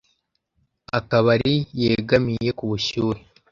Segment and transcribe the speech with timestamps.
[0.99, 3.21] Akabari yegamiye ku bushyuhe